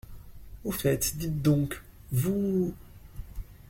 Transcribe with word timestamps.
Au 0.63 0.71
fait, 0.71 1.15
dites 1.15 1.43
donc, 1.43 1.79
vous… 2.11 2.73